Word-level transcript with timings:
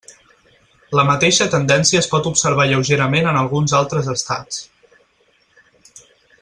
La 0.99 1.03
mateixa 1.09 1.47
tendència 1.55 2.01
es 2.05 2.09
pot 2.13 2.31
observar 2.31 2.67
lleugerament 2.71 3.29
en 3.33 3.37
alguns 3.43 3.77
altres 3.81 4.13
estats. 4.15 6.05